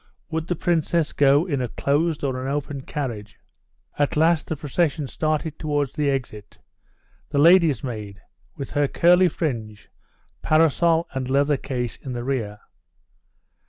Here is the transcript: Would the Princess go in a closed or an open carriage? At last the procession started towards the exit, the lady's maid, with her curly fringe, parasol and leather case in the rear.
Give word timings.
Would 0.31 0.47
the 0.47 0.55
Princess 0.55 1.13
go 1.13 1.45
in 1.45 1.61
a 1.61 1.67
closed 1.67 2.23
or 2.23 2.41
an 2.43 2.47
open 2.51 2.81
carriage? 2.81 3.37
At 3.99 4.17
last 4.17 4.47
the 4.47 4.55
procession 4.55 5.05
started 5.07 5.59
towards 5.59 5.93
the 5.93 6.09
exit, 6.09 6.57
the 7.29 7.37
lady's 7.37 7.83
maid, 7.83 8.19
with 8.55 8.71
her 8.71 8.87
curly 8.87 9.27
fringe, 9.27 9.89
parasol 10.41 11.07
and 11.13 11.29
leather 11.29 11.55
case 11.55 11.97
in 11.97 12.13
the 12.13 12.23
rear. 12.23 12.61